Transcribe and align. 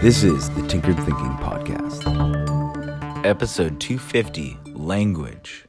This 0.00 0.22
is 0.22 0.48
the 0.50 0.64
Tinkered 0.68 0.94
Thinking 0.98 1.34
Podcast. 1.38 2.06
Episode 3.26 3.80
250 3.80 4.56
Language. 4.66 5.66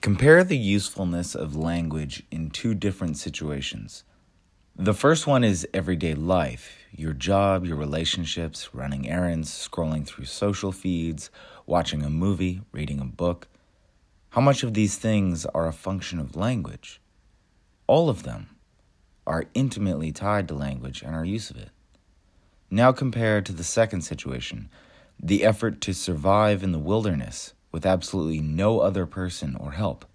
Compare 0.00 0.42
the 0.42 0.56
usefulness 0.56 1.36
of 1.36 1.54
language 1.54 2.24
in 2.32 2.50
two 2.50 2.74
different 2.74 3.16
situations. 3.16 4.02
The 4.74 4.92
first 4.92 5.28
one 5.28 5.44
is 5.44 5.68
everyday 5.72 6.14
life 6.14 6.72
your 6.90 7.12
job, 7.12 7.64
your 7.64 7.76
relationships, 7.76 8.74
running 8.74 9.08
errands, 9.08 9.50
scrolling 9.50 10.04
through 10.04 10.24
social 10.24 10.72
feeds, 10.72 11.30
watching 11.64 12.02
a 12.02 12.10
movie, 12.10 12.62
reading 12.72 12.98
a 12.98 13.04
book. 13.04 13.46
How 14.30 14.40
much 14.40 14.64
of 14.64 14.74
these 14.74 14.96
things 14.96 15.46
are 15.46 15.68
a 15.68 15.72
function 15.72 16.18
of 16.18 16.34
language? 16.34 17.00
All 17.86 18.10
of 18.10 18.24
them 18.24 18.56
are 19.28 19.44
intimately 19.54 20.10
tied 20.10 20.48
to 20.48 20.54
language 20.54 21.02
and 21.02 21.14
our 21.14 21.24
use 21.24 21.48
of 21.48 21.56
it. 21.56 21.70
Now 22.74 22.90
compare 22.90 23.42
to 23.42 23.52
the 23.52 23.64
second 23.64 24.00
situation 24.00 24.70
the 25.22 25.44
effort 25.44 25.82
to 25.82 25.92
survive 25.92 26.62
in 26.62 26.72
the 26.72 26.78
wilderness 26.78 27.52
with 27.70 27.84
absolutely 27.84 28.40
no 28.40 28.80
other 28.80 29.04
person 29.04 29.54
or 29.56 29.72
help. 29.72 30.06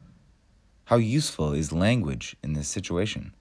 How 0.85 0.95
useful 0.95 1.53
is 1.53 1.71
language 1.71 2.35
in 2.41 2.53
this 2.53 2.67
situation? 2.67 3.35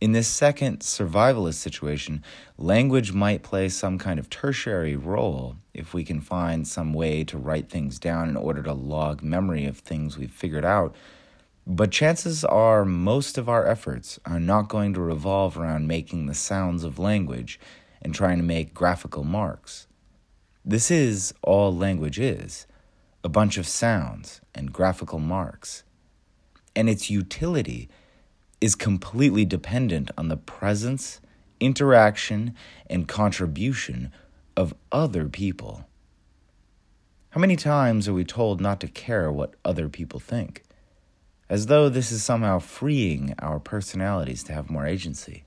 In 0.00 0.12
this 0.12 0.28
second 0.28 0.80
survivalist 0.80 1.56
situation, 1.56 2.24
language 2.56 3.12
might 3.12 3.42
play 3.42 3.68
some 3.68 3.98
kind 3.98 4.18
of 4.18 4.30
tertiary 4.30 4.96
role 4.96 5.56
if 5.74 5.92
we 5.92 6.02
can 6.02 6.22
find 6.22 6.66
some 6.66 6.94
way 6.94 7.22
to 7.24 7.36
write 7.36 7.68
things 7.68 7.98
down 7.98 8.30
in 8.30 8.36
order 8.38 8.62
to 8.62 8.72
log 8.72 9.22
memory 9.22 9.66
of 9.66 9.76
things 9.76 10.16
we've 10.16 10.32
figured 10.32 10.64
out. 10.64 10.96
But 11.66 11.92
chances 11.92 12.46
are 12.46 12.86
most 12.86 13.36
of 13.36 13.46
our 13.48 13.66
efforts 13.66 14.18
are 14.24 14.40
not 14.40 14.70
going 14.70 14.94
to 14.94 15.00
revolve 15.00 15.58
around 15.58 15.86
making 15.86 16.24
the 16.24 16.34
sounds 16.34 16.82
of 16.82 16.98
language 16.98 17.60
and 18.02 18.14
trying 18.14 18.38
to 18.38 18.44
make 18.44 18.74
graphical 18.74 19.24
marks. 19.24 19.86
This 20.64 20.90
is 20.90 21.34
all 21.42 21.74
language 21.74 22.18
is 22.18 22.66
a 23.22 23.28
bunch 23.28 23.58
of 23.58 23.66
sounds 23.66 24.40
and 24.54 24.72
graphical 24.72 25.18
marks. 25.18 25.84
And 26.74 26.88
its 26.88 27.10
utility 27.10 27.88
is 28.60 28.74
completely 28.74 29.44
dependent 29.44 30.10
on 30.16 30.28
the 30.28 30.36
presence, 30.36 31.20
interaction, 31.58 32.54
and 32.88 33.08
contribution 33.08 34.12
of 34.56 34.74
other 34.92 35.28
people. 35.28 35.86
How 37.30 37.40
many 37.40 37.56
times 37.56 38.08
are 38.08 38.14
we 38.14 38.24
told 38.24 38.60
not 38.60 38.80
to 38.80 38.88
care 38.88 39.30
what 39.30 39.54
other 39.64 39.88
people 39.88 40.20
think? 40.20 40.64
As 41.48 41.66
though 41.66 41.88
this 41.88 42.12
is 42.12 42.22
somehow 42.22 42.58
freeing 42.58 43.34
our 43.38 43.58
personalities 43.58 44.42
to 44.44 44.52
have 44.52 44.70
more 44.70 44.86
agency. 44.86 45.44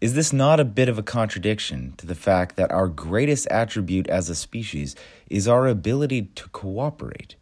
Is 0.00 0.14
this 0.14 0.32
not 0.32 0.58
a 0.58 0.64
bit 0.64 0.88
of 0.88 0.98
a 0.98 1.02
contradiction 1.02 1.92
to 1.98 2.06
the 2.06 2.14
fact 2.14 2.56
that 2.56 2.72
our 2.72 2.88
greatest 2.88 3.46
attribute 3.48 4.08
as 4.08 4.30
a 4.30 4.34
species 4.34 4.96
is 5.28 5.46
our 5.46 5.66
ability 5.66 6.22
to 6.36 6.48
cooperate? 6.48 7.36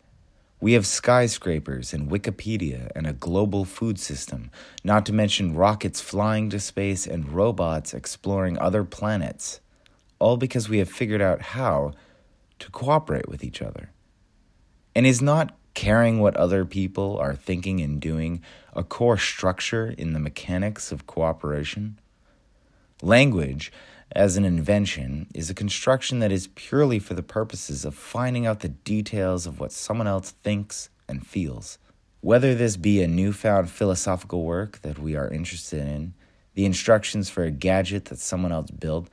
We 0.60 0.72
have 0.72 0.84
skyscrapers 0.84 1.92
and 1.92 2.10
Wikipedia 2.10 2.90
and 2.96 3.06
a 3.06 3.12
global 3.12 3.64
food 3.64 4.00
system, 4.00 4.50
not 4.82 5.06
to 5.06 5.12
mention 5.12 5.54
rockets 5.54 6.00
flying 6.00 6.50
to 6.50 6.58
space 6.58 7.06
and 7.06 7.30
robots 7.30 7.94
exploring 7.94 8.58
other 8.58 8.82
planets, 8.82 9.60
all 10.18 10.36
because 10.36 10.68
we 10.68 10.78
have 10.78 10.90
figured 10.90 11.22
out 11.22 11.40
how 11.40 11.92
to 12.58 12.70
cooperate 12.72 13.28
with 13.28 13.44
each 13.44 13.62
other. 13.62 13.92
And 14.96 15.06
is 15.06 15.22
not 15.22 15.56
caring 15.74 16.18
what 16.18 16.36
other 16.36 16.64
people 16.64 17.18
are 17.18 17.36
thinking 17.36 17.80
and 17.80 18.00
doing 18.00 18.42
a 18.74 18.82
core 18.82 19.16
structure 19.16 19.94
in 19.96 20.12
the 20.12 20.18
mechanics 20.18 20.90
of 20.90 21.06
cooperation? 21.06 22.00
Language, 23.02 23.70
as 24.10 24.36
an 24.36 24.44
invention, 24.44 25.28
is 25.32 25.48
a 25.48 25.54
construction 25.54 26.18
that 26.18 26.32
is 26.32 26.48
purely 26.56 26.98
for 26.98 27.14
the 27.14 27.22
purposes 27.22 27.84
of 27.84 27.94
finding 27.94 28.44
out 28.44 28.58
the 28.58 28.70
details 28.70 29.46
of 29.46 29.60
what 29.60 29.70
someone 29.70 30.08
else 30.08 30.32
thinks 30.42 30.90
and 31.08 31.24
feels. 31.24 31.78
Whether 32.20 32.56
this 32.56 32.76
be 32.76 33.00
a 33.00 33.06
newfound 33.06 33.70
philosophical 33.70 34.42
work 34.42 34.80
that 34.82 34.98
we 34.98 35.14
are 35.14 35.28
interested 35.28 35.86
in, 35.86 36.14
the 36.54 36.64
instructions 36.64 37.30
for 37.30 37.44
a 37.44 37.52
gadget 37.52 38.06
that 38.06 38.18
someone 38.18 38.50
else 38.50 38.72
built, 38.72 39.08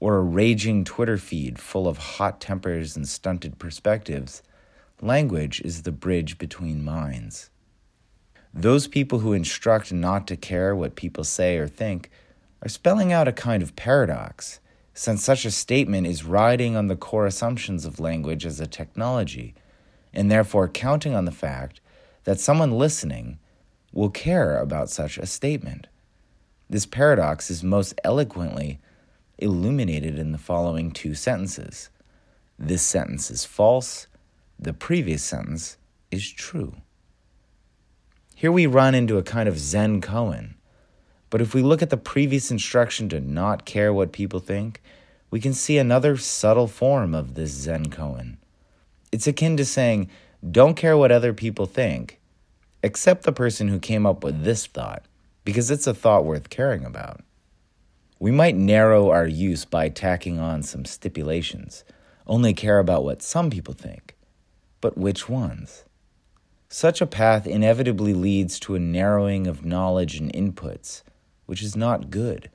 or 0.00 0.16
a 0.16 0.22
raging 0.22 0.84
Twitter 0.84 1.16
feed 1.16 1.58
full 1.58 1.88
of 1.88 1.96
hot 1.96 2.42
tempers 2.42 2.94
and 2.94 3.08
stunted 3.08 3.58
perspectives, 3.58 4.42
language 5.00 5.62
is 5.62 5.82
the 5.82 5.92
bridge 5.92 6.36
between 6.36 6.84
minds. 6.84 7.48
Those 8.52 8.86
people 8.86 9.20
who 9.20 9.32
instruct 9.32 9.92
not 9.94 10.26
to 10.26 10.36
care 10.36 10.76
what 10.76 10.94
people 10.94 11.24
say 11.24 11.56
or 11.56 11.68
think 11.68 12.10
are 12.62 12.68
spelling 12.68 13.12
out 13.12 13.28
a 13.28 13.32
kind 13.32 13.62
of 13.62 13.76
paradox, 13.76 14.60
since 14.92 15.24
such 15.24 15.44
a 15.44 15.50
statement 15.50 16.06
is 16.06 16.24
riding 16.24 16.76
on 16.76 16.88
the 16.88 16.96
core 16.96 17.26
assumptions 17.26 17.84
of 17.84 18.00
language 18.00 18.44
as 18.44 18.60
a 18.60 18.66
technology, 18.66 19.54
and 20.12 20.30
therefore 20.30 20.68
counting 20.68 21.14
on 21.14 21.24
the 21.24 21.30
fact 21.32 21.80
that 22.24 22.40
someone 22.40 22.72
listening 22.72 23.38
will 23.92 24.10
care 24.10 24.58
about 24.58 24.90
such 24.90 25.16
a 25.16 25.26
statement. 25.26 25.86
This 26.68 26.86
paradox 26.86 27.50
is 27.50 27.64
most 27.64 27.98
eloquently 28.04 28.78
illuminated 29.38 30.18
in 30.18 30.32
the 30.32 30.38
following 30.38 30.90
two 30.90 31.14
sentences. 31.14 31.88
This 32.58 32.82
sentence 32.82 33.30
is 33.30 33.44
false, 33.44 34.06
the 34.58 34.74
previous 34.74 35.22
sentence 35.22 35.78
is 36.10 36.30
true. 36.30 36.74
Here 38.34 38.52
we 38.52 38.66
run 38.66 38.94
into 38.94 39.16
a 39.16 39.22
kind 39.22 39.48
of 39.48 39.58
Zen 39.58 40.00
koan 40.00 40.54
but 41.30 41.40
if 41.40 41.54
we 41.54 41.62
look 41.62 41.80
at 41.80 41.90
the 41.90 41.96
previous 41.96 42.50
instruction 42.50 43.08
to 43.08 43.20
not 43.20 43.64
care 43.64 43.92
what 43.92 44.12
people 44.12 44.40
think, 44.40 44.82
we 45.30 45.40
can 45.40 45.54
see 45.54 45.78
another 45.78 46.16
subtle 46.16 46.66
form 46.66 47.14
of 47.14 47.34
this 47.34 47.52
Zen 47.52 47.86
koan. 47.86 48.36
It's 49.12 49.28
akin 49.28 49.56
to 49.56 49.64
saying, 49.64 50.10
don't 50.48 50.74
care 50.74 50.96
what 50.96 51.12
other 51.12 51.32
people 51.32 51.66
think, 51.66 52.18
except 52.82 53.22
the 53.22 53.32
person 53.32 53.68
who 53.68 53.78
came 53.78 54.06
up 54.06 54.24
with 54.24 54.42
this 54.42 54.66
thought, 54.66 55.04
because 55.44 55.70
it's 55.70 55.86
a 55.86 55.94
thought 55.94 56.24
worth 56.24 56.50
caring 56.50 56.84
about. 56.84 57.20
We 58.18 58.32
might 58.32 58.56
narrow 58.56 59.10
our 59.10 59.26
use 59.26 59.64
by 59.64 59.88
tacking 59.88 60.38
on 60.38 60.62
some 60.62 60.84
stipulations, 60.84 61.84
only 62.26 62.52
care 62.54 62.78
about 62.78 63.04
what 63.04 63.22
some 63.22 63.50
people 63.50 63.74
think, 63.74 64.16
but 64.80 64.98
which 64.98 65.28
ones? 65.28 65.84
Such 66.68 67.00
a 67.00 67.06
path 67.06 67.46
inevitably 67.46 68.14
leads 68.14 68.60
to 68.60 68.74
a 68.74 68.80
narrowing 68.80 69.46
of 69.46 69.64
knowledge 69.64 70.16
and 70.16 70.32
inputs 70.32 71.02
which 71.50 71.64
is 71.64 71.74
not 71.74 72.10
good. 72.10 72.48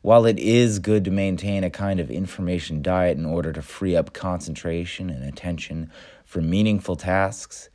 While 0.00 0.24
it 0.24 0.38
is 0.38 0.78
good 0.78 1.04
to 1.04 1.10
maintain 1.10 1.62
a 1.62 1.68
kind 1.68 2.00
of 2.00 2.10
information 2.10 2.80
diet 2.80 3.18
in 3.18 3.26
order 3.26 3.52
to 3.52 3.60
free 3.60 3.94
up 3.94 4.14
concentration 4.14 5.10
and 5.10 5.22
attention 5.22 5.90
for 6.24 6.40
meaningful 6.40 6.96
tasks, 6.96 7.68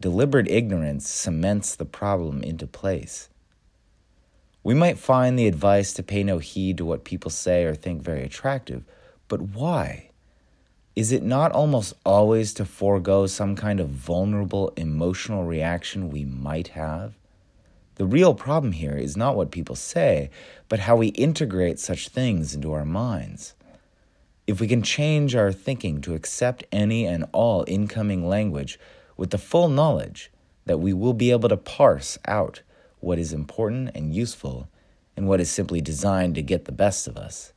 deliberate 0.00 0.46
ignorance 0.46 1.08
cements 1.08 1.74
the 1.74 1.84
problem 1.84 2.44
into 2.44 2.68
place. 2.68 3.30
We 4.62 4.74
might 4.74 4.96
find 4.96 5.36
the 5.36 5.48
advice 5.48 5.92
to 5.94 6.04
pay 6.04 6.22
no 6.22 6.38
heed 6.38 6.78
to 6.78 6.84
what 6.84 7.02
people 7.02 7.32
say 7.32 7.64
or 7.64 7.74
think 7.74 8.00
very 8.00 8.22
attractive, 8.22 8.84
but 9.26 9.40
why? 9.40 10.10
Is 10.94 11.10
it 11.10 11.24
not 11.24 11.50
almost 11.50 11.94
always 12.04 12.54
to 12.54 12.64
forego 12.64 13.26
some 13.26 13.56
kind 13.56 13.80
of 13.80 13.88
vulnerable 13.88 14.72
emotional 14.76 15.42
reaction 15.42 16.10
we 16.10 16.24
might 16.24 16.68
have? 16.68 17.14
The 17.96 18.06
real 18.06 18.34
problem 18.34 18.72
here 18.72 18.96
is 18.96 19.16
not 19.16 19.36
what 19.36 19.50
people 19.50 19.74
say, 19.74 20.28
but 20.68 20.80
how 20.80 20.96
we 20.96 21.08
integrate 21.08 21.78
such 21.78 22.08
things 22.08 22.54
into 22.54 22.72
our 22.72 22.84
minds. 22.84 23.54
If 24.46 24.60
we 24.60 24.68
can 24.68 24.82
change 24.82 25.34
our 25.34 25.50
thinking 25.50 26.02
to 26.02 26.14
accept 26.14 26.64
any 26.70 27.06
and 27.06 27.24
all 27.32 27.64
incoming 27.66 28.28
language 28.28 28.78
with 29.16 29.30
the 29.30 29.38
full 29.38 29.70
knowledge 29.70 30.30
that 30.66 30.78
we 30.78 30.92
will 30.92 31.14
be 31.14 31.30
able 31.30 31.48
to 31.48 31.56
parse 31.56 32.18
out 32.28 32.60
what 33.00 33.18
is 33.18 33.32
important 33.32 33.90
and 33.94 34.14
useful 34.14 34.68
and 35.16 35.26
what 35.26 35.40
is 35.40 35.50
simply 35.50 35.80
designed 35.80 36.34
to 36.34 36.42
get 36.42 36.66
the 36.66 36.72
best 36.72 37.08
of 37.08 37.16
us, 37.16 37.54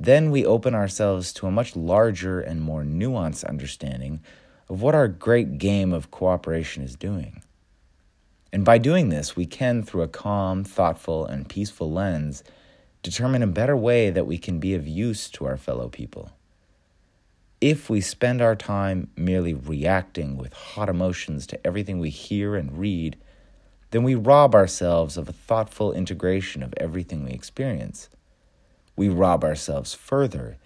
then 0.00 0.32
we 0.32 0.44
open 0.44 0.74
ourselves 0.74 1.32
to 1.34 1.46
a 1.46 1.52
much 1.52 1.76
larger 1.76 2.40
and 2.40 2.60
more 2.60 2.82
nuanced 2.82 3.44
understanding 3.44 4.20
of 4.68 4.82
what 4.82 4.96
our 4.96 5.06
great 5.06 5.58
game 5.58 5.92
of 5.92 6.10
cooperation 6.10 6.82
is 6.82 6.96
doing. 6.96 7.42
And 8.52 8.66
by 8.66 8.76
doing 8.76 9.08
this, 9.08 9.34
we 9.34 9.46
can, 9.46 9.82
through 9.82 10.02
a 10.02 10.08
calm, 10.08 10.62
thoughtful, 10.62 11.24
and 11.24 11.48
peaceful 11.48 11.90
lens, 11.90 12.44
determine 13.02 13.42
a 13.42 13.46
better 13.46 13.76
way 13.76 14.10
that 14.10 14.26
we 14.26 14.36
can 14.36 14.60
be 14.60 14.74
of 14.74 14.86
use 14.86 15.30
to 15.30 15.46
our 15.46 15.56
fellow 15.56 15.88
people. 15.88 16.32
If 17.62 17.88
we 17.88 18.00
spend 18.00 18.42
our 18.42 18.54
time 18.54 19.08
merely 19.16 19.54
reacting 19.54 20.36
with 20.36 20.52
hot 20.52 20.88
emotions 20.88 21.46
to 21.46 21.66
everything 21.66 21.98
we 21.98 22.10
hear 22.10 22.54
and 22.54 22.78
read, 22.78 23.16
then 23.90 24.02
we 24.02 24.14
rob 24.14 24.54
ourselves 24.54 25.16
of 25.16 25.28
a 25.28 25.32
thoughtful 25.32 25.92
integration 25.92 26.62
of 26.62 26.74
everything 26.76 27.24
we 27.24 27.30
experience. 27.30 28.10
We 28.96 29.08
rob 29.08 29.44
ourselves 29.44 29.94
further 29.94 30.58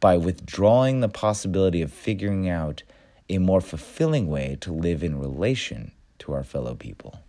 by 0.00 0.16
withdrawing 0.16 1.00
the 1.00 1.08
possibility 1.08 1.82
of 1.82 1.92
figuring 1.92 2.48
out 2.48 2.82
a 3.28 3.38
more 3.38 3.60
fulfilling 3.60 4.28
way 4.28 4.56
to 4.60 4.72
live 4.72 5.02
in 5.02 5.18
relation 5.18 5.92
to 6.20 6.32
our 6.32 6.44
fellow 6.44 6.74
people. 6.74 7.23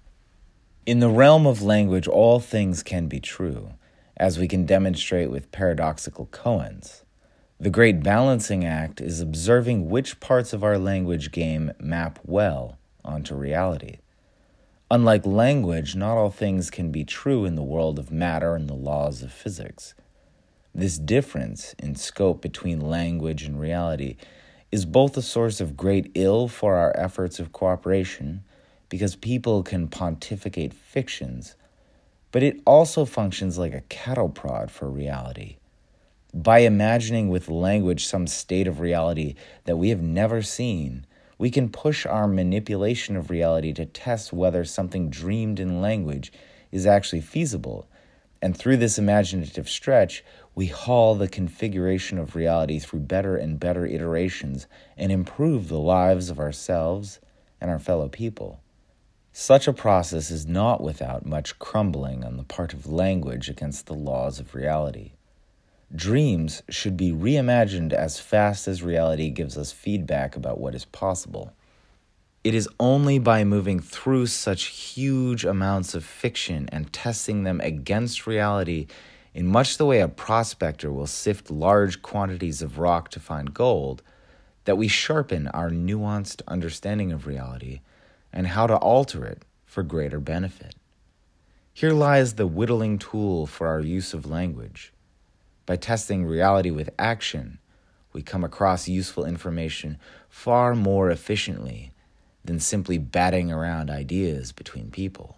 In 0.86 1.00
the 1.00 1.10
realm 1.10 1.48
of 1.48 1.64
language, 1.64 2.08
all 2.08 2.40
things 2.40 2.84
can 2.84 3.08
be 3.08 3.20
true, 3.20 3.74
as 4.18 4.38
we 4.38 4.48
can 4.48 4.68
demonstrate 4.68 5.32
with 5.32 5.52
paradoxical 5.52 6.28
koans. 6.28 7.02
The 7.60 7.72
great 7.72 8.04
balancing 8.04 8.64
act 8.64 9.02
is 9.02 9.20
observing 9.20 9.90
which 9.90 10.20
parts 10.20 10.54
of 10.54 10.64
our 10.64 10.78
language 10.78 11.32
game 11.32 11.72
map 11.80 12.20
well 12.24 12.78
onto 13.04 13.34
reality. 13.34 13.98
Unlike 14.92 15.26
language, 15.26 15.96
not 15.96 16.18
all 16.18 16.30
things 16.30 16.70
can 16.70 16.92
be 16.92 17.04
true 17.04 17.46
in 17.46 17.56
the 17.56 17.64
world 17.64 17.98
of 17.98 18.12
matter 18.12 18.54
and 18.54 18.70
the 18.70 18.76
laws 18.76 19.24
of 19.24 19.34
physics. 19.34 19.96
This 20.76 21.00
difference 21.00 21.74
in 21.80 21.96
scope 21.96 22.44
between 22.44 22.80
language 22.80 23.42
and 23.42 23.60
reality 23.60 24.18
is 24.72 24.86
both 24.86 25.18
a 25.18 25.24
source 25.24 25.60
of 25.60 25.76
great 25.76 26.12
ill 26.14 26.48
for 26.48 26.76
our 26.76 26.96
efforts 26.96 27.40
of 27.40 27.52
cooperation, 27.52 28.44
because 28.90 29.16
people 29.16 29.64
can 29.64 29.88
pontificate 29.88 30.74
fictions, 30.74 31.56
but 32.32 32.44
it 32.44 32.62
also 32.66 33.06
functions 33.06 33.58
like 33.58 33.74
a 33.74 33.82
cattle 33.82 34.30
prod 34.30 34.70
for 34.70 34.90
reality. 34.90 35.58
By 36.34 36.60
imagining 36.60 37.30
with 37.30 37.50
language 37.50 38.06
some 38.06 38.28
state 38.28 38.68
of 38.68 38.82
reality 38.82 39.36
that 39.64 39.78
we 39.78 39.90
have 39.90 40.02
never 40.02 40.42
seen, 40.42 41.06
we 41.38 41.50
can 41.50 41.70
push 41.70 42.06
our 42.06 42.28
manipulation 42.28 43.16
of 43.16 43.30
reality 43.30 43.74
to 43.74 43.86
test 43.86 44.34
whether 44.34 44.66
something 44.66 45.10
dreamed 45.10 45.60
in 45.60 45.82
language 45.82 46.32
is 46.72 46.86
actually 46.86 47.22
feasible. 47.22 47.88
And 48.42 48.56
through 48.56 48.78
this 48.78 48.98
imaginative 48.98 49.70
stretch, 49.70 50.24
we 50.54 50.68
haul 50.68 51.16
the 51.16 51.28
configuration 51.28 52.18
of 52.18 52.36
reality 52.36 52.80
through 52.80 53.00
better 53.00 53.38
and 53.38 53.60
better 53.60 53.86
iterations 53.86 54.68
and 54.98 55.12
improve 55.12 55.68
the 55.68 55.80
lives 55.80 56.30
of 56.30 56.40
ourselves 56.40 57.20
and 57.60 57.72
our 57.72 57.80
fellow 57.80 58.08
people. 58.08 58.62
Such 59.38 59.68
a 59.68 59.74
process 59.74 60.32
is 60.32 60.48
not 60.48 60.80
without 60.80 61.26
much 61.26 61.60
crumbling 61.60 62.24
on 62.24 62.38
the 62.38 62.46
part 62.46 62.72
of 62.72 62.88
language 62.88 63.50
against 63.50 63.86
the 63.86 63.94
laws 63.94 64.40
of 64.40 64.56
reality. 64.56 65.12
Dreams 65.94 66.64
should 66.70 66.96
be 66.96 67.12
reimagined 67.12 67.92
as 67.92 68.18
fast 68.18 68.66
as 68.66 68.82
reality 68.82 69.30
gives 69.30 69.58
us 69.58 69.74
feedback 69.74 70.38
about 70.38 70.58
what 70.58 70.74
is 70.74 70.86
possible. 70.86 71.52
It 72.46 72.56
is 72.56 72.70
only 72.80 73.20
by 73.20 73.44
moving 73.44 73.82
through 73.82 74.28
such 74.28 74.68
huge 74.68 75.44
amounts 75.44 75.96
of 75.96 76.06
fiction 76.06 76.70
and 76.72 76.94
testing 76.94 77.44
them 77.44 77.60
against 77.60 78.26
reality 78.26 78.88
in 79.34 79.48
much 79.48 79.76
the 79.76 79.86
way 79.86 80.00
a 80.00 80.08
prospector 80.08 80.94
will 80.94 81.08
sift 81.08 81.52
large 81.52 82.02
quantities 82.02 82.62
of 82.62 82.80
rock 82.80 83.10
to 83.10 83.20
find 83.20 83.54
gold, 83.54 84.02
that 84.64 84.78
we 84.78 84.88
sharpen 84.88 85.50
our 85.50 85.70
nuanced 85.70 86.42
understanding 86.48 87.12
of 87.12 87.28
reality 87.28 87.82
and 88.36 88.48
how 88.48 88.68
to 88.68 88.76
alter 88.76 89.26
it 89.26 89.44
for 89.66 89.82
greater 89.82 90.20
benefit. 90.20 90.76
Here 91.74 91.94
lies 91.94 92.36
the 92.36 92.46
whittling 92.46 93.00
tool 93.00 93.48
for 93.48 93.68
our 93.68 93.80
use 93.80 94.14
of 94.14 94.30
language. 94.30 94.94
By 95.66 95.78
testing 95.78 96.26
reality 96.26 96.70
with 96.70 96.92
action, 97.00 97.60
we 98.14 98.22
come 98.22 98.44
across 98.44 98.88
useful 98.88 99.26
information 99.26 99.98
far 100.30 100.76
more 100.76 101.10
efficiently 101.10 101.92
than 102.44 102.60
simply 102.60 102.98
batting 102.98 103.52
around 103.52 103.90
ideas 103.90 104.52
between 104.52 104.92
people. 104.92 105.38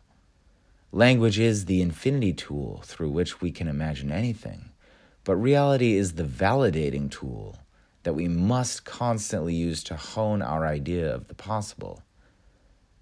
Language 0.92 1.40
is 1.40 1.66
the 1.66 1.82
infinity 1.82 2.34
tool 2.34 2.82
through 2.84 3.10
which 3.10 3.42
we 3.42 3.52
can 3.52 3.68
imagine 3.68 4.12
anything, 4.12 4.72
but 5.24 5.36
reality 5.36 5.96
is 5.96 6.14
the 6.14 6.24
validating 6.24 7.10
tool 7.10 7.58
that 8.04 8.14
we 8.14 8.28
must 8.28 8.86
constantly 8.86 9.54
use 9.54 9.84
to 9.84 9.96
hone 9.96 10.42
our 10.42 10.66
idea 10.66 11.14
of 11.14 11.28
the 11.28 11.36
possible. 11.36 12.04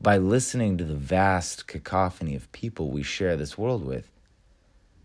By 0.05 0.17
listening 0.17 0.77
to 0.77 0.83
the 0.83 0.93
vast 0.93 1.65
cacophony 1.65 2.35
of 2.35 2.51
people 2.51 2.91
we 2.91 3.01
share 3.01 3.35
this 3.35 3.57
world 3.57 3.83
with, 3.83 4.11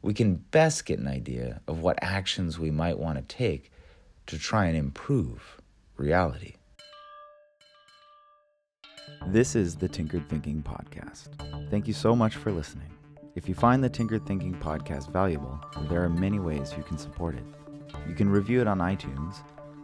we 0.03 0.13
can 0.13 0.35
best 0.35 0.85
get 0.85 0.99
an 0.99 1.09
idea 1.09 1.63
of 1.67 1.81
what 1.81 1.99
actions 2.03 2.59
we 2.59 2.71
might 2.71 2.99
want 2.99 3.17
to 3.17 3.35
take 3.35 3.73
to 4.27 4.39
try 4.39 4.67
and 4.67 4.77
improve 4.77 5.59
reality. 5.97 6.57
This 9.29 9.57
is 9.57 9.75
the 9.75 9.89
Tinkered 9.89 10.29
Thinking 10.29 10.63
Podcast. 10.63 11.31
Thank 11.71 11.89
you 11.89 11.95
so 11.95 12.15
much 12.15 12.37
for 12.37 12.53
listening. 12.53 12.91
If 13.35 13.49
you 13.49 13.55
find 13.55 13.83
the 13.83 13.89
Tinkered 13.89 14.27
Thinking 14.27 14.53
Podcast 14.53 15.11
valuable, 15.11 15.59
there 15.89 16.05
are 16.05 16.11
many 16.11 16.41
ways 16.41 16.75
you 16.77 16.83
can 16.83 16.99
support 16.99 17.37
it. 17.37 17.45
You 18.07 18.15
can 18.15 18.29
review 18.29 18.61
it 18.61 18.69
on 18.69 18.81
iTunes, 18.81 19.37